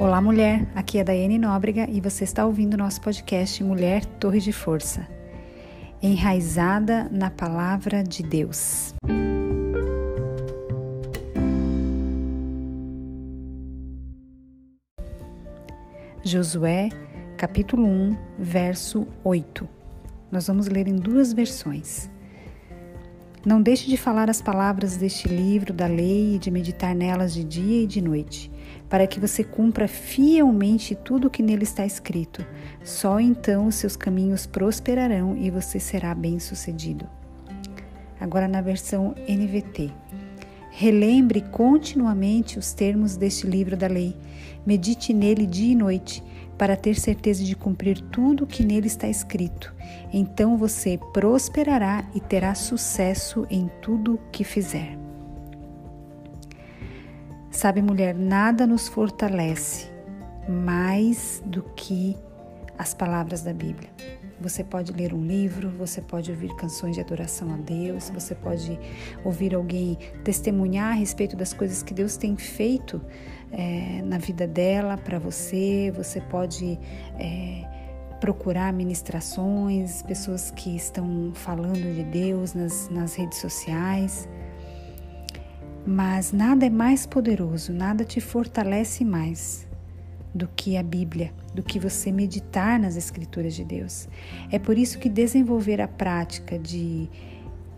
Olá, 0.00 0.20
mulher. 0.20 0.64
Aqui 0.76 0.98
é 0.98 1.02
Daiane 1.02 1.38
Nóbrega 1.38 1.90
e 1.90 2.00
você 2.00 2.22
está 2.22 2.46
ouvindo 2.46 2.76
nosso 2.76 3.00
podcast 3.00 3.64
Mulher 3.64 4.04
Torre 4.04 4.38
de 4.38 4.52
Força. 4.52 5.04
Enraizada 6.00 7.08
na 7.10 7.30
palavra 7.30 8.04
de 8.04 8.22
Deus. 8.22 8.94
Josué, 16.22 16.90
capítulo 17.36 17.84
1, 17.84 18.16
verso 18.38 19.04
8. 19.24 19.68
Nós 20.30 20.46
vamos 20.46 20.68
ler 20.68 20.86
em 20.86 20.94
duas 20.94 21.32
versões. 21.32 22.08
Não 23.48 23.62
deixe 23.62 23.88
de 23.88 23.96
falar 23.96 24.28
as 24.28 24.42
palavras 24.42 24.98
deste 24.98 25.26
livro 25.26 25.72
da 25.72 25.86
lei 25.86 26.34
e 26.34 26.38
de 26.38 26.50
meditar 26.50 26.94
nelas 26.94 27.32
de 27.32 27.42
dia 27.42 27.82
e 27.82 27.86
de 27.86 28.02
noite 28.02 28.52
para 28.90 29.06
que 29.06 29.18
você 29.18 29.42
cumpra 29.42 29.88
fielmente 29.88 30.94
tudo 30.94 31.28
o 31.28 31.30
que 31.30 31.42
nele 31.42 31.62
está 31.62 31.86
escrito. 31.86 32.44
Só 32.84 33.18
então 33.18 33.66
os 33.66 33.76
seus 33.76 33.96
caminhos 33.96 34.46
prosperarão 34.46 35.34
e 35.34 35.50
você 35.50 35.80
será 35.80 36.14
bem-sucedido. 36.14 37.08
Agora 38.20 38.46
na 38.46 38.60
versão 38.60 39.14
NVT. 39.26 39.94
Relembre 40.80 41.40
continuamente 41.40 42.56
os 42.56 42.72
termos 42.72 43.16
deste 43.16 43.48
livro 43.48 43.76
da 43.76 43.88
lei. 43.88 44.14
Medite 44.64 45.12
nele 45.12 45.44
dia 45.44 45.72
e 45.72 45.74
noite, 45.74 46.22
para 46.56 46.76
ter 46.76 46.94
certeza 46.94 47.42
de 47.42 47.56
cumprir 47.56 48.00
tudo 48.00 48.44
o 48.44 48.46
que 48.46 48.62
nele 48.62 48.86
está 48.86 49.08
escrito. 49.08 49.74
Então 50.12 50.56
você 50.56 50.96
prosperará 51.12 52.08
e 52.14 52.20
terá 52.20 52.54
sucesso 52.54 53.44
em 53.50 53.68
tudo 53.82 54.14
o 54.14 54.30
que 54.30 54.44
fizer. 54.44 54.96
Sabe, 57.50 57.82
mulher, 57.82 58.14
nada 58.14 58.64
nos 58.64 58.86
fortalece 58.86 59.88
mais 60.48 61.42
do 61.44 61.64
que 61.74 62.16
as 62.78 62.94
palavras 62.94 63.42
da 63.42 63.52
Bíblia. 63.52 63.90
Você 64.40 64.62
pode 64.62 64.92
ler 64.92 65.12
um 65.12 65.24
livro, 65.24 65.68
você 65.70 66.00
pode 66.00 66.30
ouvir 66.30 66.54
canções 66.56 66.94
de 66.94 67.00
adoração 67.00 67.52
a 67.52 67.56
Deus, 67.56 68.10
você 68.10 68.34
pode 68.34 68.78
ouvir 69.24 69.54
alguém 69.54 69.98
testemunhar 70.22 70.92
a 70.92 70.94
respeito 70.94 71.36
das 71.36 71.52
coisas 71.52 71.82
que 71.82 71.92
Deus 71.92 72.16
tem 72.16 72.36
feito 72.36 73.00
é, 73.50 74.00
na 74.02 74.18
vida 74.18 74.46
dela 74.46 74.96
para 74.96 75.18
você, 75.18 75.92
você 75.94 76.20
pode. 76.20 76.78
É, 77.18 77.78
procurar 78.20 78.72
ministrações, 78.72 80.02
pessoas 80.02 80.50
que 80.50 80.74
estão 80.74 81.30
falando 81.34 81.94
de 81.94 82.02
Deus 82.02 82.52
nas, 82.52 82.88
nas 82.88 83.14
redes 83.14 83.38
sociais. 83.38 84.28
Mas 85.86 86.32
nada 86.32 86.66
é 86.66 86.70
mais 86.70 87.06
poderoso, 87.06 87.72
nada 87.72 88.04
te 88.04 88.20
fortalece 88.20 89.04
mais 89.04 89.67
do 90.34 90.48
que 90.48 90.76
a 90.76 90.82
Bíblia, 90.82 91.32
do 91.54 91.62
que 91.62 91.78
você 91.78 92.12
meditar 92.12 92.78
nas 92.78 92.96
Escrituras 92.96 93.54
de 93.54 93.64
Deus. 93.64 94.08
É 94.50 94.58
por 94.58 94.76
isso 94.78 94.98
que 94.98 95.08
desenvolver 95.08 95.80
a 95.80 95.88
prática 95.88 96.58
de 96.58 97.08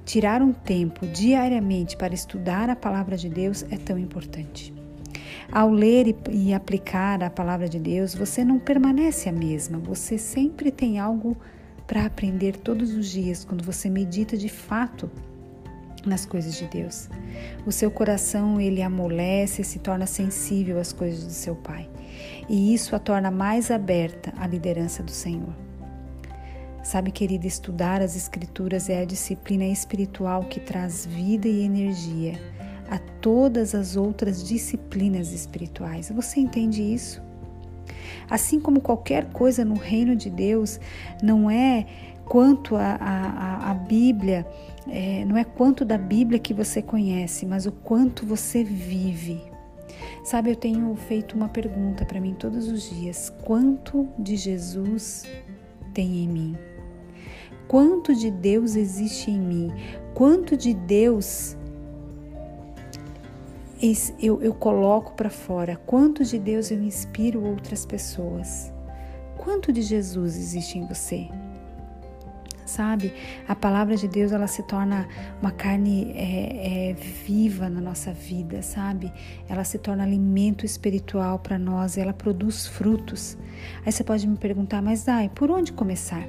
tirar 0.04 0.42
um 0.42 0.52
tempo 0.52 1.06
diariamente 1.06 1.96
para 1.96 2.12
estudar 2.12 2.68
a 2.68 2.76
palavra 2.76 3.16
de 3.16 3.28
Deus 3.28 3.64
é 3.70 3.76
tão 3.76 3.98
importante. 3.98 4.74
Ao 5.52 5.70
ler 5.70 6.16
e 6.30 6.54
aplicar 6.54 7.22
a 7.22 7.30
palavra 7.30 7.68
de 7.68 7.78
Deus, 7.78 8.14
você 8.14 8.44
não 8.44 8.58
permanece 8.58 9.28
a 9.28 9.32
mesma, 9.32 9.78
você 9.78 10.16
sempre 10.18 10.70
tem 10.70 10.98
algo 10.98 11.36
para 11.86 12.06
aprender 12.06 12.56
todos 12.56 12.92
os 12.94 13.10
dias 13.10 13.44
quando 13.44 13.64
você 13.64 13.90
medita 13.90 14.36
de 14.36 14.48
fato 14.48 15.10
nas 16.06 16.24
coisas 16.24 16.54
de 16.56 16.66
Deus. 16.66 17.08
O 17.66 17.72
seu 17.72 17.90
coração 17.90 18.60
ele 18.60 18.82
amolece 18.82 19.64
se 19.64 19.78
torna 19.78 20.06
sensível 20.06 20.78
às 20.78 20.92
coisas 20.92 21.24
do 21.24 21.32
seu 21.32 21.54
Pai, 21.54 21.88
e 22.48 22.74
isso 22.74 22.94
a 22.96 22.98
torna 22.98 23.30
mais 23.30 23.70
aberta 23.70 24.32
à 24.36 24.46
liderança 24.46 25.02
do 25.02 25.10
Senhor. 25.10 25.54
Sabe, 26.82 27.10
querida, 27.10 27.46
estudar 27.46 28.00
as 28.00 28.16
Escrituras 28.16 28.88
é 28.88 29.02
a 29.02 29.04
disciplina 29.04 29.66
espiritual 29.66 30.44
que 30.44 30.58
traz 30.58 31.04
vida 31.04 31.46
e 31.46 31.62
energia 31.62 32.40
a 32.90 32.98
todas 32.98 33.74
as 33.74 33.96
outras 33.96 34.42
disciplinas 34.42 35.32
espirituais. 35.32 36.10
Você 36.10 36.40
entende 36.40 36.82
isso? 36.82 37.22
Assim 38.28 38.60
como 38.60 38.80
qualquer 38.80 39.32
coisa 39.32 39.64
no 39.64 39.74
reino 39.74 40.14
de 40.14 40.30
Deus 40.30 40.80
não 41.22 41.50
é 41.50 41.86
quanto 42.24 42.76
a, 42.76 42.96
a, 43.00 43.70
a 43.70 43.74
Bíblia, 43.74 44.46
é, 44.88 45.24
não 45.24 45.36
é 45.36 45.42
quanto 45.42 45.84
da 45.84 45.98
Bíblia 45.98 46.38
que 46.38 46.54
você 46.54 46.80
conhece, 46.80 47.44
mas 47.44 47.66
o 47.66 47.72
quanto 47.72 48.24
você 48.24 48.62
vive. 48.62 49.42
Sabe, 50.22 50.50
eu 50.50 50.56
tenho 50.56 50.94
feito 50.94 51.34
uma 51.34 51.48
pergunta 51.48 52.04
para 52.04 52.20
mim 52.20 52.34
todos 52.34 52.68
os 52.68 52.88
dias: 52.88 53.32
quanto 53.42 54.08
de 54.18 54.36
Jesus 54.36 55.26
tem 55.92 56.24
em 56.24 56.28
mim? 56.28 56.56
Quanto 57.66 58.14
de 58.14 58.30
Deus 58.30 58.76
existe 58.76 59.30
em 59.30 59.40
mim? 59.40 59.72
Quanto 60.14 60.56
de 60.56 60.74
Deus 60.74 61.56
eu, 64.20 64.42
eu 64.42 64.54
coloco 64.54 65.14
para 65.14 65.30
fora? 65.30 65.76
Quanto 65.86 66.24
de 66.24 66.38
Deus 66.38 66.70
eu 66.70 66.82
inspiro 66.82 67.44
outras 67.44 67.86
pessoas? 67.86 68.72
Quanto 69.38 69.72
de 69.72 69.82
Jesus 69.82 70.36
existe 70.36 70.78
em 70.78 70.86
você? 70.86 71.28
sabe? 72.70 73.12
A 73.48 73.54
palavra 73.54 73.96
de 73.96 74.06
Deus 74.06 74.32
ela 74.32 74.46
se 74.46 74.62
torna 74.62 75.08
uma 75.42 75.50
carne 75.50 76.12
é, 76.14 76.90
é, 76.90 76.92
viva 76.94 77.68
na 77.68 77.80
nossa 77.80 78.12
vida, 78.12 78.62
sabe? 78.62 79.12
Ela 79.48 79.64
se 79.64 79.76
torna 79.78 80.04
alimento 80.04 80.64
espiritual 80.64 81.38
para 81.40 81.58
nós, 81.58 81.98
ela 81.98 82.12
produz 82.12 82.66
frutos. 82.66 83.36
Aí 83.84 83.90
você 83.90 84.04
pode 84.04 84.26
me 84.26 84.36
perguntar, 84.36 84.80
mas 84.80 85.04
Dai, 85.04 85.30
por 85.34 85.50
onde 85.50 85.72
começar? 85.72 86.24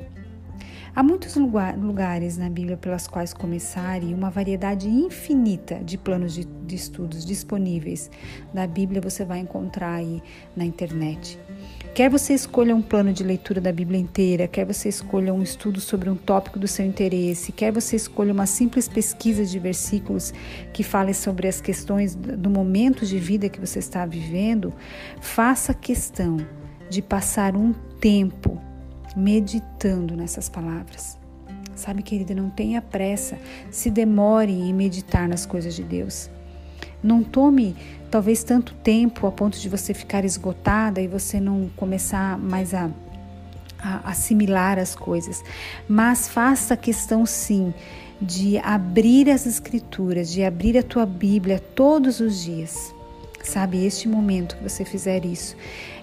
Há 0.94 1.02
muitos 1.02 1.38
lugares 1.38 2.38
na 2.38 2.50
Bíblia 2.50 2.76
pelas 2.76 3.08
quais 3.08 3.34
começar 3.34 4.04
e 4.04 4.14
uma 4.14 4.30
variedade 4.30 4.90
infinita 4.90 5.76
de 5.76 5.98
planos 5.98 6.34
de, 6.34 6.44
de 6.44 6.76
estudos 6.76 7.26
disponíveis 7.26 8.12
da 8.54 8.68
Bíblia 8.68 9.00
você 9.00 9.24
vai 9.24 9.40
encontrar 9.40 9.94
aí 9.94 10.22
na 10.54 10.66
internet. 10.66 11.40
Quer 11.96 12.10
você 12.10 12.34
escolha 12.34 12.76
um 12.76 12.82
plano 12.82 13.14
de 13.14 13.24
leitura 13.24 13.62
da 13.62 13.72
Bíblia 13.72 13.98
inteira, 13.98 14.50
quer 14.50 14.66
você 14.66 14.90
escolha 14.90 15.34
um 15.34 15.42
estudo 15.42 15.80
sobre 15.80 16.10
um 16.10 16.16
tópico 16.16 16.60
do 16.60 16.68
seu 16.68 16.86
interesse, 16.86 17.54
quer 17.54 17.72
você 17.72 17.96
escolha 17.96 18.34
uma 18.34 18.46
simples 18.46 18.90
pesquisa 18.90 19.46
de 19.46 19.60
versículos 19.60 20.34
que 20.74 20.84
fale 20.84 21.14
sobre 21.14 21.48
as 21.48 21.62
questões 21.62 22.16
do 22.16 22.50
momento 22.50 23.06
de 23.06 23.18
vida 23.18 23.48
que 23.48 23.62
você 23.62 23.80
está 23.80 24.06
vivendo, 24.06 24.74
faça 25.22 25.74
questão 25.74 26.36
de 26.90 27.02
passar 27.02 27.56
um 27.56 27.72
tempo 28.02 28.71
meditando 29.16 30.16
nessas 30.16 30.50
palavras. 30.50 31.18
Sabe, 31.76 32.04
querida, 32.04 32.36
não 32.36 32.50
tenha 32.50 32.82
pressa, 32.82 33.38
se 33.72 33.90
demore 33.90 34.52
em 34.52 34.74
meditar 34.74 35.28
nas 35.28 35.46
coisas 35.46 35.74
de 35.74 35.84
Deus. 35.84 36.30
Não 37.02 37.24
tome 37.24 37.76
talvez 38.12 38.44
tanto 38.44 38.76
tempo 38.76 39.26
a 39.26 39.32
ponto 39.32 39.58
de 39.58 39.70
você 39.70 39.94
ficar 39.94 40.26
esgotada 40.26 41.02
e 41.02 41.08
você 41.08 41.40
não 41.40 41.70
começar 41.76 42.38
mais 42.38 42.74
a, 42.74 42.90
a 43.80 44.12
assimilar 44.12 44.78
as 44.78 44.94
coisas, 44.94 45.42
mas 45.88 46.28
faça 46.28 46.78
questão 46.78 47.26
sim 47.26 47.74
de 48.22 48.60
abrir 48.60 49.30
as 49.32 49.48
escrituras, 49.48 50.30
de 50.30 50.44
abrir 50.44 50.78
a 50.78 50.84
tua 50.84 51.06
Bíblia 51.06 51.60
todos 51.60 52.20
os 52.20 52.44
dias. 52.44 52.94
Sabe, 53.44 53.84
este 53.84 54.08
momento 54.08 54.56
que 54.56 54.64
você 54.64 54.86
fizer 54.86 55.26
isso, 55.26 55.58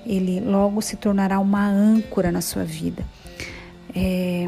ele 0.08 0.41
logo 0.41 0.80
se 0.80 0.96
tornará 0.96 1.38
uma 1.38 1.69
âncora 1.69 2.32
na 2.32 2.41
sua 2.41 2.64
vida. 2.64 3.04
É, 3.94 4.46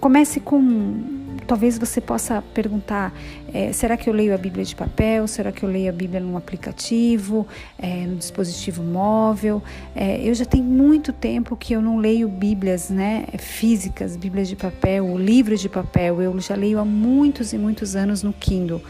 comece 0.00 0.40
com 0.40 1.16
talvez 1.46 1.78
você 1.78 2.00
possa 2.00 2.42
perguntar: 2.54 3.12
é, 3.56 3.72
será 3.72 3.96
que 3.96 4.06
eu 4.06 4.12
leio 4.12 4.34
a 4.34 4.36
Bíblia 4.36 4.66
de 4.66 4.76
papel? 4.76 5.26
Será 5.26 5.50
que 5.50 5.62
eu 5.62 5.68
leio 5.70 5.88
a 5.88 5.92
Bíblia 5.92 6.20
num 6.20 6.36
aplicativo, 6.36 7.48
é, 7.78 8.04
dispositivo 8.18 8.82
móvel? 8.82 9.62
É, 9.94 10.20
eu 10.20 10.34
já 10.34 10.44
tenho 10.44 10.62
muito 10.62 11.10
tempo 11.10 11.56
que 11.56 11.72
eu 11.72 11.80
não 11.80 11.96
leio 11.96 12.28
Bíblias 12.28 12.90
né, 12.90 13.24
físicas, 13.38 14.14
Bíblias 14.14 14.46
de 14.46 14.56
papel, 14.56 15.16
livros 15.16 15.58
de 15.58 15.70
papel. 15.70 16.20
Eu 16.20 16.38
já 16.38 16.54
leio 16.54 16.78
há 16.78 16.84
muitos 16.84 17.54
e 17.54 17.56
muitos 17.56 17.96
anos 17.96 18.22
no 18.22 18.30
Kindle. 18.30 18.82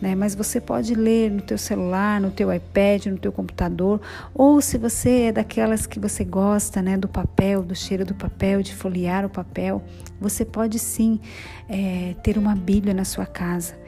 Né, 0.00 0.14
mas 0.14 0.36
você 0.36 0.60
pode 0.60 0.94
ler 0.94 1.28
no 1.28 1.42
teu 1.42 1.58
celular, 1.58 2.20
no 2.20 2.30
teu 2.30 2.52
iPad, 2.52 3.06
no 3.06 3.18
teu 3.18 3.32
computador, 3.32 4.00
ou 4.34 4.60
se 4.60 4.76
você 4.76 5.26
é 5.26 5.32
daquelas 5.32 5.86
que 5.86 5.98
você 5.98 6.24
gosta 6.24 6.82
né, 6.82 6.96
do 6.96 7.08
papel, 7.08 7.62
do 7.62 7.74
cheiro 7.74 8.04
do 8.04 8.14
papel, 8.14 8.62
de 8.62 8.74
folhear 8.74 9.24
o 9.24 9.28
papel, 9.28 9.82
você 10.20 10.44
pode 10.44 10.78
sim 10.80 11.20
é, 11.68 12.16
ter 12.22 12.36
uma 12.36 12.54
Bíblia 12.56 12.92
na 12.92 13.04
sua 13.04 13.26
casa 13.26 13.81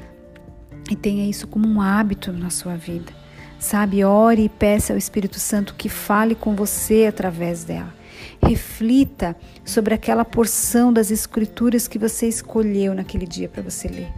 e 0.90 0.96
tenha 0.96 1.28
isso 1.28 1.46
como 1.46 1.66
um 1.68 1.80
hábito 1.80 2.32
na 2.32 2.50
sua 2.50 2.76
vida. 2.76 3.12
Sabe, 3.58 4.04
ore 4.04 4.44
e 4.44 4.48
peça 4.48 4.92
ao 4.92 4.98
Espírito 4.98 5.38
Santo 5.40 5.74
que 5.74 5.88
fale 5.88 6.34
com 6.34 6.54
você 6.54 7.06
através 7.06 7.64
dela. 7.64 7.94
Reflita 8.42 9.34
sobre 9.64 9.94
aquela 9.94 10.24
porção 10.24 10.92
das 10.92 11.10
Escrituras 11.10 11.88
que 11.88 11.98
você 11.98 12.28
escolheu 12.28 12.94
naquele 12.94 13.26
dia 13.26 13.48
para 13.48 13.62
você 13.62 13.88
ler. 13.88 14.12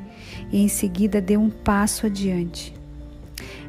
E 0.51 0.61
em 0.61 0.69
seguida 0.69 1.21
dê 1.21 1.37
um 1.37 1.49
passo 1.49 2.07
adiante. 2.07 2.75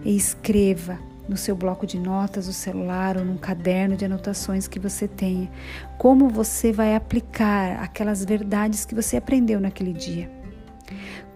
E 0.04 0.16
escreva 0.16 0.98
no 1.28 1.38
seu 1.38 1.56
bloco 1.56 1.86
de 1.86 2.00
notas, 2.00 2.48
o 2.48 2.54
celular 2.54 3.18
ou 3.18 3.26
num 3.26 3.38
caderno 3.38 3.96
de 3.96 4.06
anotações 4.06 4.68
que 4.68 4.80
você 4.80 5.08
tenha, 5.08 5.50
como 5.98 6.30
você 6.30 6.72
vai 6.72 6.96
aplicar 6.96 7.84
aquelas 7.84 8.24
verdades 8.24 8.86
que 8.86 8.96
você 8.96 9.18
aprendeu 9.18 9.60
naquele 9.60 9.94
dia. 9.94 10.32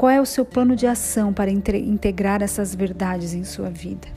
Qual 0.01 0.09
é 0.09 0.19
o 0.19 0.25
seu 0.25 0.43
plano 0.43 0.75
de 0.75 0.87
ação 0.87 1.31
para 1.31 1.51
integrar 1.51 2.41
essas 2.41 2.73
verdades 2.73 3.35
em 3.35 3.43
sua 3.43 3.69
vida? 3.69 4.07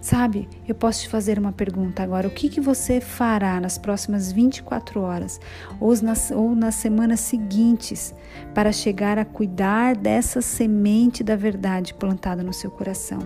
Sabe, 0.00 0.48
eu 0.68 0.74
posso 0.76 1.00
te 1.02 1.08
fazer 1.08 1.36
uma 1.36 1.50
pergunta 1.50 2.00
agora. 2.00 2.28
O 2.28 2.30
que, 2.30 2.48
que 2.48 2.60
você 2.60 3.00
fará 3.00 3.60
nas 3.60 3.76
próximas 3.76 4.30
24 4.30 5.00
horas 5.00 5.40
ou 5.80 6.00
nas, 6.00 6.30
ou 6.30 6.54
nas 6.54 6.76
semanas 6.76 7.18
seguintes 7.18 8.14
para 8.54 8.70
chegar 8.70 9.18
a 9.18 9.24
cuidar 9.24 9.96
dessa 9.96 10.40
semente 10.40 11.24
da 11.24 11.34
verdade 11.34 11.92
plantada 11.92 12.44
no 12.44 12.52
seu 12.52 12.70
coração? 12.70 13.18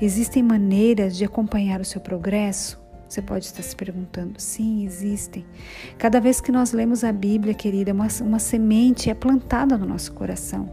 Existem 0.00 0.42
maneiras 0.42 1.14
de 1.14 1.26
acompanhar 1.26 1.78
o 1.78 1.84
seu 1.84 2.00
progresso? 2.00 2.85
Você 3.08 3.22
pode 3.22 3.44
estar 3.44 3.62
se 3.62 3.74
perguntando. 3.74 4.40
Sim, 4.40 4.84
existem. 4.84 5.44
Cada 5.98 6.20
vez 6.20 6.40
que 6.40 6.50
nós 6.50 6.72
lemos 6.72 7.04
a 7.04 7.12
Bíblia, 7.12 7.54
querida, 7.54 7.92
uma, 7.92 8.08
uma 8.20 8.38
semente 8.38 9.10
é 9.10 9.14
plantada 9.14 9.76
no 9.78 9.86
nosso 9.86 10.12
coração. 10.12 10.68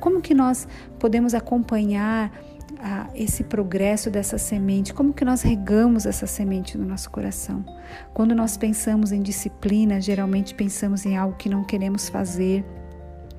Como 0.00 0.20
que 0.20 0.34
nós 0.34 0.66
podemos 0.98 1.34
acompanhar 1.34 2.32
a 2.80 3.08
esse 3.14 3.44
progresso 3.44 4.10
dessa 4.10 4.38
semente, 4.38 4.92
como 4.92 5.12
que 5.12 5.24
nós 5.24 5.42
regamos 5.42 6.06
essa 6.06 6.26
semente 6.26 6.76
no 6.76 6.84
nosso 6.84 7.10
coração. 7.10 7.64
Quando 8.12 8.34
nós 8.34 8.56
pensamos 8.56 9.12
em 9.12 9.22
disciplina, 9.22 10.00
geralmente 10.00 10.54
pensamos 10.54 11.06
em 11.06 11.16
algo 11.16 11.36
que 11.36 11.48
não 11.48 11.64
queremos 11.64 12.08
fazer, 12.08 12.64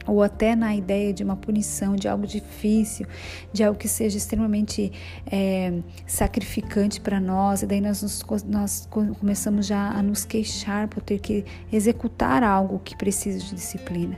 ou 0.05 0.21
até 0.21 0.55
na 0.55 0.75
ideia 0.75 1.13
de 1.13 1.23
uma 1.23 1.35
punição, 1.35 1.95
de 1.95 2.07
algo 2.07 2.25
difícil, 2.27 3.07
de 3.51 3.63
algo 3.63 3.77
que 3.77 3.87
seja 3.87 4.17
extremamente 4.17 4.91
é, 5.25 5.73
sacrificante 6.05 7.01
para 7.01 7.19
nós, 7.19 7.61
e 7.61 7.65
daí 7.65 7.81
nós, 7.81 8.01
nos, 8.01 8.43
nós 8.43 8.87
começamos 9.19 9.65
já 9.65 9.89
a 9.89 10.01
nos 10.01 10.25
queixar 10.25 10.87
por 10.87 11.01
ter 11.01 11.19
que 11.19 11.45
executar 11.71 12.43
algo 12.43 12.79
que 12.79 12.95
precisa 12.95 13.39
de 13.39 13.55
disciplina. 13.55 14.17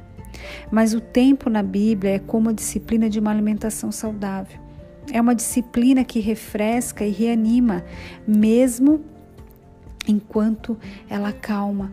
Mas 0.72 0.94
o 0.94 1.02
tempo 1.02 1.50
na 1.50 1.64
Bíblia 1.64 2.16
é 2.16 2.20
como 2.20 2.50
a 2.50 2.54
disciplina 2.54 3.10
de 3.10 3.20
uma 3.20 3.32
alimentação 3.32 3.92
saudável. 3.92 4.60
É 5.12 5.22
uma 5.22 5.34
disciplina 5.34 6.04
que 6.04 6.20
refresca 6.20 7.06
e 7.06 7.12
reanima, 7.12 7.84
mesmo 8.28 9.02
enquanto 10.08 10.78
ela 11.10 11.32
calma. 11.32 11.92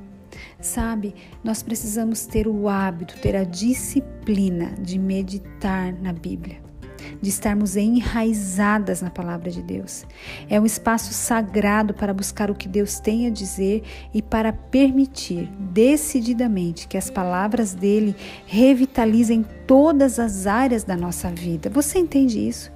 Sabe, 0.61 1.15
nós 1.43 1.63
precisamos 1.63 2.27
ter 2.27 2.47
o 2.47 2.69
hábito, 2.69 3.19
ter 3.21 3.37
a 3.37 3.45
disciplina 3.45 4.73
de 4.81 4.99
meditar 4.99 5.93
na 5.93 6.13
Bíblia, 6.13 6.57
de 7.21 7.29
estarmos 7.29 7.77
enraizadas 7.77 9.01
na 9.03 9.11
palavra 9.11 9.51
de 9.51 9.63
Deus. 9.63 10.05
É 10.49 10.61
um 10.61 10.67
espaço 10.67 11.13
sagrado 11.13 11.95
para 11.95 12.15
buscar 12.15 12.51
o 12.51 12.55
que 12.55 12.69
Deus 12.69 12.99
tem 12.99 13.27
a 13.27 13.31
dizer 13.31 13.83
e 14.13 14.21
para 14.21 14.53
permitir 14.53 15.51
decididamente 15.59 16.89
que 16.89 16.97
as 16.97 17.11
palavras 17.11 17.75
dele 17.75 18.17
revitalizem 18.47 19.45
todas 19.67 20.19
as 20.19 20.47
áreas 20.47 20.85
da 20.85 20.97
nossa 20.97 21.31
vida. 21.31 21.71
Você 21.71 21.99
entende 21.99 22.49
isso? 22.49 22.74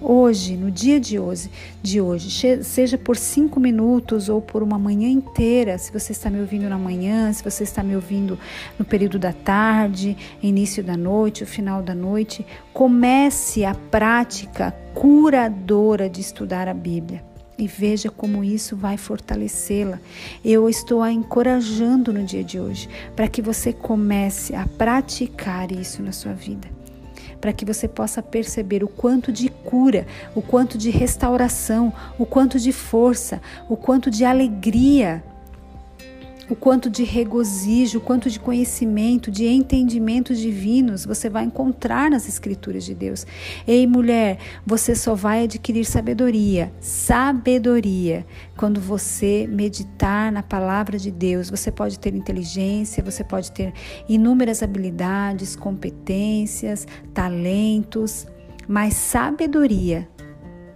Hoje, 0.00 0.56
no 0.56 0.70
dia 0.70 0.98
de 0.98 1.18
hoje, 1.18 1.50
de 1.82 2.00
hoje, 2.00 2.30
seja 2.64 2.96
por 2.96 3.16
cinco 3.16 3.60
minutos 3.60 4.28
ou 4.28 4.40
por 4.40 4.62
uma 4.62 4.78
manhã 4.78 5.08
inteira, 5.08 5.78
se 5.78 5.92
você 5.92 6.12
está 6.12 6.30
me 6.30 6.40
ouvindo 6.40 6.68
na 6.68 6.78
manhã, 6.78 7.32
se 7.32 7.44
você 7.44 7.64
está 7.64 7.82
me 7.82 7.94
ouvindo 7.94 8.38
no 8.78 8.84
período 8.84 9.18
da 9.18 9.32
tarde, 9.32 10.16
início 10.42 10.82
da 10.82 10.96
noite, 10.96 11.44
o 11.44 11.46
final 11.46 11.82
da 11.82 11.94
noite, 11.94 12.44
comece 12.72 13.64
a 13.64 13.74
prática 13.74 14.74
curadora 14.94 16.08
de 16.08 16.20
estudar 16.20 16.68
a 16.68 16.74
Bíblia. 16.74 17.22
E 17.58 17.66
veja 17.66 18.10
como 18.10 18.42
isso 18.42 18.74
vai 18.74 18.96
fortalecê-la. 18.96 20.00
Eu 20.42 20.66
estou 20.66 21.02
a 21.02 21.12
encorajando 21.12 22.10
no 22.10 22.24
dia 22.24 22.42
de 22.42 22.58
hoje 22.58 22.88
para 23.14 23.28
que 23.28 23.42
você 23.42 23.70
comece 23.70 24.54
a 24.54 24.66
praticar 24.66 25.70
isso 25.70 26.02
na 26.02 26.10
sua 26.10 26.32
vida 26.32 26.79
para 27.40 27.52
que 27.52 27.64
você 27.64 27.88
possa 27.88 28.22
perceber 28.22 28.84
o 28.84 28.88
quanto 28.88 29.32
de 29.32 29.48
cura, 29.48 30.06
o 30.34 30.42
quanto 30.42 30.76
de 30.76 30.90
restauração, 30.90 31.92
o 32.18 32.26
quanto 32.26 32.58
de 32.58 32.72
força, 32.72 33.40
o 33.68 33.76
quanto 33.76 34.10
de 34.10 34.24
alegria 34.24 35.22
o 36.50 36.56
quanto 36.56 36.90
de 36.90 37.04
regozijo, 37.04 37.98
o 37.98 38.00
quanto 38.00 38.28
de 38.28 38.40
conhecimento, 38.40 39.30
de 39.30 39.46
entendimentos 39.46 40.36
divinos 40.38 41.06
você 41.06 41.30
vai 41.30 41.44
encontrar 41.44 42.10
nas 42.10 42.28
Escrituras 42.28 42.84
de 42.84 42.92
Deus. 42.92 43.24
Ei, 43.66 43.86
mulher, 43.86 44.38
você 44.66 44.96
só 44.96 45.14
vai 45.14 45.44
adquirir 45.44 45.84
sabedoria, 45.84 46.72
sabedoria, 46.80 48.26
quando 48.56 48.80
você 48.80 49.46
meditar 49.48 50.32
na 50.32 50.42
palavra 50.42 50.98
de 50.98 51.12
Deus. 51.12 51.48
Você 51.48 51.70
pode 51.70 51.98
ter 52.00 52.14
inteligência, 52.14 53.02
você 53.02 53.22
pode 53.22 53.52
ter 53.52 53.72
inúmeras 54.08 54.60
habilidades, 54.60 55.54
competências, 55.54 56.86
talentos, 57.14 58.26
mas 58.66 58.94
sabedoria 58.94 60.08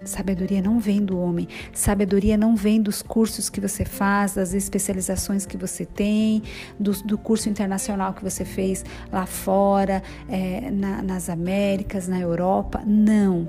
Sabedoria 0.05 0.63
não 0.63 0.79
vem 0.79 1.05
do 1.05 1.19
homem, 1.19 1.49
sabedoria 1.73 2.37
não 2.37 2.55
vem 2.55 2.81
dos 2.81 3.03
cursos 3.03 3.49
que 3.49 3.61
você 3.61 3.85
faz, 3.85 4.35
das 4.35 4.53
especializações 4.53 5.47
que 5.47 5.57
você 5.57 5.85
tem, 5.85 6.43
do, 6.79 6.93
do 7.03 7.19
curso 7.19 7.49
internacional 7.49 8.13
que 8.13 8.23
você 8.23 8.45
fez 8.45 8.85
lá 9.11 9.27
fora, 9.27 10.03
é, 10.29 10.71
na, 10.71 11.03
nas 11.03 11.29
Américas, 11.29 12.09
na 12.09 12.21
Europa. 12.21 12.83
Não. 12.87 13.49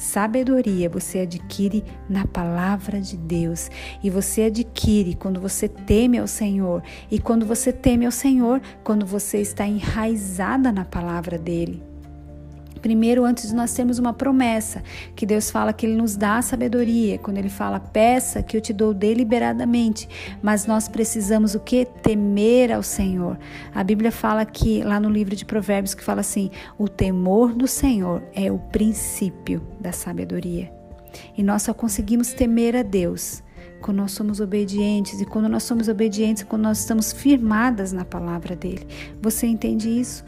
Sabedoria 0.00 0.88
você 0.88 1.20
adquire 1.20 1.84
na 2.08 2.26
palavra 2.26 2.98
de 3.02 3.18
Deus 3.18 3.70
e 4.02 4.08
você 4.08 4.44
adquire 4.44 5.14
quando 5.14 5.38
você 5.38 5.68
teme 5.68 6.18
ao 6.18 6.26
Senhor. 6.26 6.82
E 7.10 7.18
quando 7.18 7.44
você 7.44 7.70
teme 7.70 8.06
ao 8.06 8.12
Senhor, 8.12 8.62
quando 8.82 9.04
você 9.04 9.42
está 9.42 9.66
enraizada 9.66 10.72
na 10.72 10.86
palavra 10.86 11.36
dele. 11.36 11.89
Primeiro, 12.80 13.24
antes 13.24 13.48
de 13.48 13.54
nós 13.54 13.72
termos 13.72 13.98
uma 13.98 14.12
promessa, 14.12 14.82
que 15.14 15.26
Deus 15.26 15.50
fala 15.50 15.72
que 15.72 15.86
Ele 15.86 15.96
nos 15.96 16.16
dá 16.16 16.38
a 16.38 16.42
sabedoria, 16.42 17.18
quando 17.18 17.38
Ele 17.38 17.48
fala, 17.48 17.80
peça 17.80 18.42
que 18.42 18.56
eu 18.56 18.60
te 18.60 18.72
dou 18.72 18.94
deliberadamente, 18.94 20.08
mas 20.42 20.66
nós 20.66 20.88
precisamos 20.88 21.54
o 21.54 21.60
que? 21.60 21.84
Temer 21.84 22.72
ao 22.72 22.82
Senhor. 22.82 23.38
A 23.74 23.84
Bíblia 23.84 24.12
fala 24.12 24.44
que, 24.44 24.82
lá 24.82 24.98
no 24.98 25.10
livro 25.10 25.36
de 25.36 25.44
Provérbios, 25.44 25.94
que 25.94 26.02
fala 26.04 26.20
assim: 26.20 26.50
o 26.78 26.88
temor 26.88 27.52
do 27.52 27.66
Senhor 27.66 28.22
é 28.34 28.50
o 28.50 28.58
princípio 28.58 29.62
da 29.80 29.92
sabedoria. 29.92 30.72
E 31.36 31.42
nós 31.42 31.62
só 31.62 31.74
conseguimos 31.74 32.32
temer 32.32 32.76
a 32.76 32.82
Deus 32.82 33.42
quando 33.80 33.98
nós 33.98 34.12
somos 34.12 34.40
obedientes, 34.40 35.20
e 35.20 35.24
quando 35.24 35.48
nós 35.48 35.62
somos 35.62 35.88
obedientes, 35.88 36.42
quando 36.42 36.62
nós 36.62 36.80
estamos 36.80 37.12
firmadas 37.12 37.92
na 37.92 38.04
palavra 38.04 38.54
dele. 38.54 38.86
Você 39.22 39.46
entende 39.46 39.88
isso? 39.88 40.24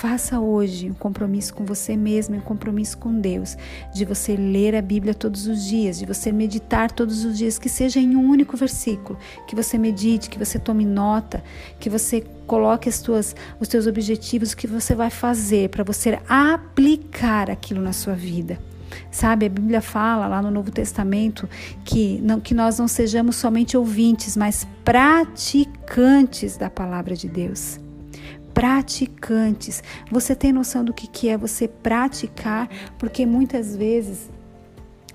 Faça 0.00 0.40
hoje 0.40 0.88
um 0.88 0.94
compromisso 0.94 1.52
com 1.52 1.62
você 1.62 1.94
mesmo, 1.94 2.34
um 2.34 2.40
compromisso 2.40 2.96
com 2.96 3.12
Deus, 3.12 3.54
de 3.92 4.06
você 4.06 4.34
ler 4.34 4.74
a 4.74 4.80
Bíblia 4.80 5.12
todos 5.12 5.46
os 5.46 5.62
dias, 5.62 5.98
de 5.98 6.06
você 6.06 6.32
meditar 6.32 6.90
todos 6.90 7.22
os 7.22 7.36
dias, 7.36 7.58
que 7.58 7.68
seja 7.68 8.00
em 8.00 8.16
um 8.16 8.26
único 8.26 8.56
versículo, 8.56 9.18
que 9.46 9.54
você 9.54 9.76
medite, 9.76 10.30
que 10.30 10.38
você 10.38 10.58
tome 10.58 10.86
nota, 10.86 11.44
que 11.78 11.90
você 11.90 12.24
coloque 12.46 12.88
as 12.88 13.02
tuas, 13.02 13.36
os 13.60 13.68
teus 13.68 13.86
objetivos, 13.86 14.52
o 14.52 14.56
que 14.56 14.66
você 14.66 14.94
vai 14.94 15.10
fazer 15.10 15.68
para 15.68 15.84
você 15.84 16.18
aplicar 16.26 17.50
aquilo 17.50 17.82
na 17.82 17.92
sua 17.92 18.14
vida. 18.14 18.58
Sabe, 19.10 19.44
a 19.44 19.50
Bíblia 19.50 19.82
fala 19.82 20.26
lá 20.26 20.40
no 20.40 20.50
Novo 20.50 20.70
Testamento 20.70 21.46
que, 21.84 22.18
não, 22.22 22.40
que 22.40 22.54
nós 22.54 22.78
não 22.78 22.88
sejamos 22.88 23.36
somente 23.36 23.76
ouvintes, 23.76 24.34
mas 24.34 24.66
praticantes 24.82 26.56
da 26.56 26.70
palavra 26.70 27.14
de 27.14 27.28
Deus 27.28 27.78
praticantes. 28.54 29.82
Você 30.10 30.34
tem 30.34 30.52
noção 30.52 30.84
do 30.84 30.92
que, 30.92 31.06
que 31.06 31.28
é 31.28 31.36
você 31.36 31.68
praticar? 31.68 32.68
Porque 32.98 33.24
muitas 33.26 33.76
vezes 33.76 34.30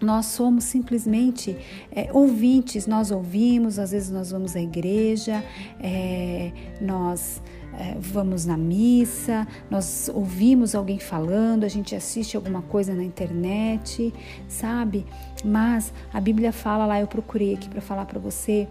nós 0.02 0.26
somos 0.28 0.66
simplesmente 0.66 1.56
é, 1.92 2.10
ouvintes, 2.12 2.86
nós 2.86 3.12
ouvimos, 3.12 3.80
às 3.80 3.92
vezes 3.92 4.12
nós 4.12 4.32
vamos 4.32 4.56
à 4.56 4.62
igreja, 4.62 5.44
é, 5.80 6.52
nós 6.82 7.42
é, 7.78 7.96
vamos 8.00 8.46
na 8.46 8.58
missa, 8.58 9.48
nós 9.70 10.10
ouvimos 10.14 10.76
alguém 10.76 11.00
falando, 11.00 11.64
a 11.64 11.68
gente 11.68 11.96
assiste 11.96 12.36
alguma 12.36 12.62
coisa 12.62 12.94
na 12.94 13.04
internet, 13.04 14.14
sabe? 14.48 15.06
Mas 15.44 15.94
a 16.14 16.20
Bíblia 16.20 16.52
fala 16.52 16.86
lá, 16.86 17.00
eu 17.00 17.08
procurei 17.08 17.54
aqui 17.54 17.70
para 17.70 17.82
falar 17.82 18.06
para 18.06 18.20
você, 18.20 18.68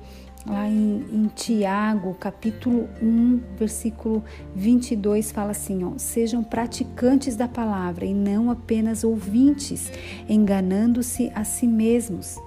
lá 0.46 0.68
em, 0.68 1.04
em, 1.12 1.26
Tiago, 1.34 2.14
capítulo 2.14 2.88
1, 3.02 3.40
versículo 3.56 4.22
22, 4.54 5.32
fala 5.32 5.52
assim: 5.52 5.84
ó, 5.84 5.92
sejam 5.96 6.42
praticantes 6.44 7.36
da 7.36 7.48
palavra 7.48 8.04
e 8.04 8.12
não 8.12 8.50
apenas 8.50 9.04
ouvintes, 9.04 9.90
enganando-se 10.28 11.32
a 11.34 11.44
si 11.44 11.66
mesmos. 11.66 12.38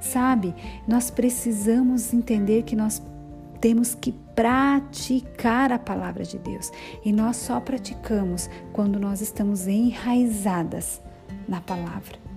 Sabe, 0.00 0.54
nós 0.86 1.10
precisamos 1.10 2.14
entender 2.14 2.62
que 2.62 2.76
nós 2.76 3.02
temos 3.60 3.94
que 3.94 4.12
praticar 4.34 5.72
a 5.72 5.78
palavra 5.78 6.24
de 6.24 6.38
Deus. 6.38 6.70
E 7.04 7.12
nós 7.12 7.36
só 7.36 7.60
praticamos 7.60 8.48
quando 8.72 8.98
nós 9.00 9.20
estamos 9.20 9.66
enraizadas 9.66 11.02
na 11.48 11.60
palavra. 11.60 12.27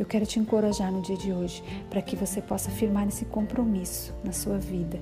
Eu 0.00 0.06
quero 0.06 0.24
te 0.24 0.40
encorajar 0.40 0.90
no 0.90 1.02
dia 1.02 1.14
de 1.14 1.30
hoje 1.30 1.62
para 1.90 2.00
que 2.00 2.16
você 2.16 2.40
possa 2.40 2.70
firmar 2.70 3.06
esse 3.06 3.26
compromisso 3.26 4.14
na 4.24 4.32
sua 4.32 4.56
vida 4.56 4.98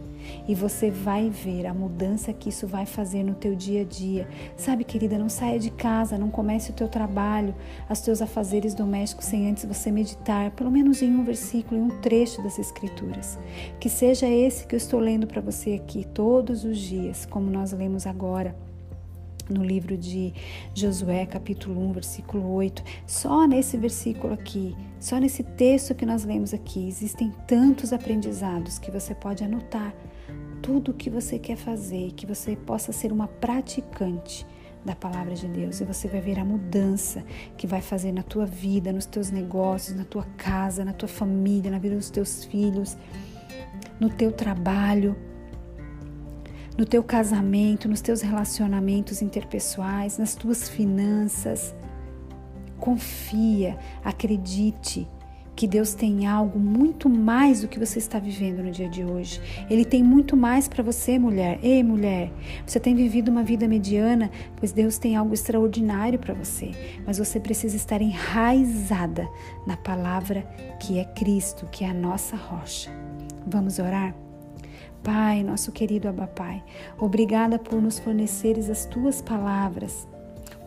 e 0.49 0.57
você 0.57 0.91
vai 0.91 1.31
ver 1.31 1.69
a 1.69 1.73
mudança 1.73 2.33
que 2.33 2.49
isso 2.49 2.67
vai 2.67 2.85
fazer 2.85 3.23
no 3.23 3.37
teu 3.37 3.55
dia 3.55 3.83
a 3.83 3.85
dia. 3.85 4.29
Sabe, 4.57 4.83
querida, 4.83 5.17
não 5.17 5.29
saia 5.29 5.57
de 5.57 5.71
casa, 5.71 6.19
não 6.19 6.31
comece 6.31 6.73
o 6.73 6.75
teu 6.75 6.89
trabalho, 6.89 7.55
os 7.89 8.01
teus 8.01 8.21
afazeres 8.21 8.75
domésticos 8.75 9.27
sem 9.27 9.49
antes 9.49 9.65
você 9.65 9.93
meditar, 9.93 10.51
pelo 10.51 10.69
menos 10.69 11.01
em 11.01 11.15
um 11.15 11.23
versículo, 11.23 11.81
em 11.81 11.85
um 11.85 12.01
trecho 12.01 12.43
das 12.43 12.59
escrituras. 12.59 13.39
Que 13.79 13.89
seja 13.89 14.27
esse 14.27 14.67
que 14.67 14.75
eu 14.75 14.79
estou 14.79 14.99
lendo 14.99 15.29
para 15.29 15.41
você 15.41 15.75
aqui 15.75 16.05
todos 16.13 16.65
os 16.65 16.77
dias, 16.77 17.25
como 17.25 17.49
nós 17.49 17.71
lemos 17.71 18.05
agora 18.05 18.53
no 19.49 19.65
livro 19.65 19.97
de 19.97 20.33
Josué, 20.75 21.27
capítulo 21.27 21.81
1, 21.89 21.93
versículo 21.93 22.53
8. 22.53 22.83
Só 23.07 23.47
nesse 23.47 23.77
versículo 23.77 24.35
aqui, 24.35 24.77
só 25.01 25.19
nesse 25.19 25.43
texto 25.43 25.95
que 25.95 26.07
nós 26.07 26.25
lemos 26.25 26.53
aqui, 26.53 26.87
existem 26.87 27.33
tantos 27.47 27.93
aprendizados 27.93 28.79
que 28.79 28.91
você 28.91 29.15
pode 29.15 29.43
anotar 29.43 29.95
tudo 30.63 30.91
o 30.91 30.95
que 30.95 31.09
você 31.09 31.39
quer 31.39 31.57
fazer, 31.57 32.13
que 32.13 32.27
você 32.27 32.57
possa 32.57 32.93
ser 32.93 33.13
uma 33.13 33.29
praticante 33.29 34.47
da 34.85 34.95
palavra 34.95 35.35
de 35.35 35.47
Deus 35.49 35.81
e 35.81 35.85
você 35.85 36.09
vai 36.09 36.21
ver 36.21 36.39
a 36.39 36.45
mudança 36.45 37.25
que 37.57 37.67
vai 37.67 37.81
fazer 37.81 38.13
na 38.13 38.23
tua 38.23 38.47
vida, 38.47 38.93
nos 38.93 39.07
teus 39.07 39.31
negócios, 39.31 39.97
na 39.97 40.05
tua 40.05 40.25
casa, 40.37 40.85
na 40.85 40.93
tua 40.93 41.09
família, 41.09 41.71
na 41.71 41.79
vida 41.79 41.97
dos 41.97 42.11
teus 42.11 42.45
filhos, 42.45 42.97
no 44.01 44.09
teu 44.09 44.33
trabalho 44.33 45.17
no 46.79 46.87
teu 46.87 47.03
casamento, 47.03 47.89
nos 47.89 48.01
teus 48.01 48.23
relacionamentos 48.23 49.21
interpessoais, 49.21 50.17
nas 50.17 50.37
tuas 50.37 50.69
finanças. 50.69 51.75
Confia, 52.79 53.77
acredite 54.05 55.09
que 55.57 55.67
Deus 55.67 55.93
tem 55.93 56.25
algo 56.25 56.57
muito 56.57 57.09
mais 57.09 57.63
do 57.63 57.67
que 57.67 57.81
você 57.81 57.99
está 57.99 58.21
vivendo 58.21 58.63
no 58.63 58.71
dia 58.71 58.89
de 58.89 59.05
hoje. 59.05 59.41
Ele 59.69 59.85
tem 59.85 60.05
muito 60.05 60.37
mais 60.37 60.69
para 60.69 60.85
você, 60.85 61.19
mulher. 61.19 61.59
Ei, 61.65 61.83
mulher, 61.83 62.31
você 62.65 62.79
tem 62.79 62.95
vivido 62.95 63.29
uma 63.29 63.43
vida 63.43 63.67
mediana, 63.67 64.31
pois 64.55 64.71
Deus 64.71 64.99
tem 64.99 65.17
algo 65.17 65.35
extraordinário 65.35 66.17
para 66.17 66.33
você. 66.33 66.71
Mas 67.05 67.19
você 67.19 67.41
precisa 67.41 67.75
estar 67.75 68.01
enraizada 68.01 69.29
na 69.67 69.77
palavra 69.77 70.43
que 70.79 71.01
é 71.01 71.05
Cristo, 71.05 71.67
que 71.73 71.83
é 71.83 71.91
a 71.91 71.95
nossa 71.95 72.37
rocha. 72.37 72.89
Vamos 73.45 73.81
orar? 73.81 74.28
Pai, 75.03 75.43
nosso 75.43 75.73
querido 75.73 76.09
Abba 76.09 76.27
Pai, 76.27 76.63
obrigada 76.99 77.59
por 77.59 77.81
nos 77.81 77.99
forneceres 77.99 78.69
as 78.69 78.85
tuas 78.87 79.23
palavras. 79.23 80.07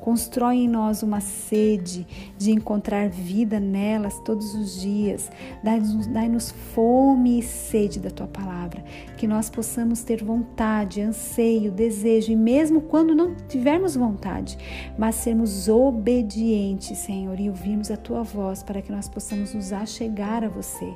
Constrói 0.02 0.56
em 0.56 0.68
nós 0.68 1.04
uma 1.04 1.22
sede 1.22 2.08
de 2.36 2.50
encontrar 2.52 3.08
vida 3.08 3.60
nelas 3.60 4.20
todos 4.26 4.56
os 4.56 4.82
dias. 4.82 5.30
Dai-nos 5.64 6.50
fome 6.74 7.38
e 7.38 7.44
sede 7.44 8.00
da 8.00 8.10
tua 8.10 8.26
palavra. 8.26 8.84
Que 9.16 9.28
nós 9.28 9.48
possamos 9.48 10.02
ter 10.02 10.24
vontade, 10.24 11.02
anseio, 11.02 11.72
desejo, 11.72 12.32
e 12.32 12.36
mesmo 12.36 12.82
quando 12.82 13.14
não 13.14 13.36
tivermos 13.48 13.96
vontade, 13.96 14.58
mas 14.98 15.16
sermos 15.16 15.70
obedientes, 15.70 16.98
Senhor, 16.98 17.40
e 17.40 17.48
ouvirmos 17.48 17.92
a 17.92 17.96
tua 17.96 18.24
voz 18.24 18.64
para 18.64 18.82
que 18.82 18.92
nós 18.92 19.08
possamos 19.08 19.54
nos 19.54 19.72
achegar 19.72 20.44
a 20.44 20.50
você. 20.50 20.92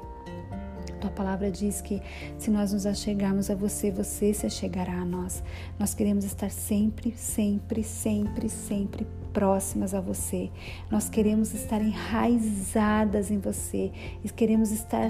Tua 0.99 1.11
palavra 1.11 1.51
diz 1.51 1.81
que 1.81 2.01
se 2.37 2.49
nós 2.49 2.73
nos 2.73 2.85
achegarmos 2.85 3.49
a 3.49 3.55
você, 3.55 3.91
você 3.91 4.33
se 4.33 4.45
achegará 4.45 4.93
a 4.93 5.05
nós. 5.05 5.43
Nós 5.79 5.93
queremos 5.93 6.25
estar 6.25 6.49
sempre, 6.49 7.13
sempre, 7.15 7.83
sempre, 7.83 8.49
sempre 8.49 9.05
próximas 9.35 9.93
a 9.93 9.99
você. 9.99 10.49
Nós 10.89 11.09
queremos 11.09 11.53
estar 11.53 11.81
enraizadas 11.81 13.29
em 13.29 13.37
você 13.37 13.91
e 14.23 14.29
queremos 14.29 14.71
estar 14.71 15.09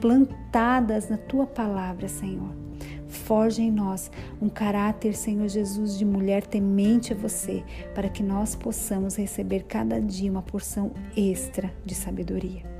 plantadas 0.00 1.08
na 1.08 1.16
tua 1.16 1.46
palavra, 1.46 2.08
Senhor. 2.08 2.54
Forge 3.08 3.62
em 3.62 3.70
nós 3.70 4.10
um 4.40 4.48
caráter, 4.48 5.14
Senhor 5.16 5.48
Jesus, 5.48 5.98
de 5.98 6.04
mulher 6.04 6.46
temente 6.46 7.12
a 7.12 7.16
você, 7.16 7.64
para 7.92 8.08
que 8.08 8.22
nós 8.22 8.54
possamos 8.54 9.16
receber 9.16 9.64
cada 9.64 10.00
dia 10.00 10.30
uma 10.30 10.42
porção 10.42 10.92
extra 11.16 11.72
de 11.84 11.94
sabedoria. 11.94 12.75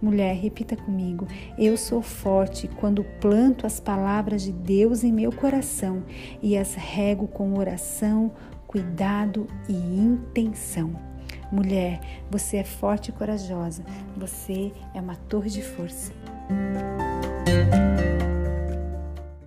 Mulher, 0.00 0.34
repita 0.34 0.76
comigo: 0.76 1.26
Eu 1.58 1.76
sou 1.76 2.00
forte 2.00 2.68
quando 2.68 3.04
planto 3.20 3.66
as 3.66 3.78
palavras 3.78 4.42
de 4.42 4.52
Deus 4.52 5.04
em 5.04 5.12
meu 5.12 5.30
coração 5.30 6.02
e 6.42 6.56
as 6.56 6.74
rego 6.74 7.26
com 7.26 7.58
oração, 7.58 8.32
cuidado 8.66 9.46
e 9.68 9.74
intenção. 9.74 10.94
Mulher, 11.52 12.00
você 12.30 12.58
é 12.58 12.64
forte 12.64 13.08
e 13.08 13.12
corajosa. 13.12 13.84
Você 14.16 14.72
é 14.94 15.00
uma 15.00 15.16
torre 15.16 15.50
de 15.50 15.62
força. 15.62 16.12